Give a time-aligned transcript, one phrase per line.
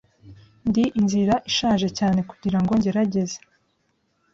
[0.67, 3.37] Ndi inzira ishaje cyane kugirango ngerageze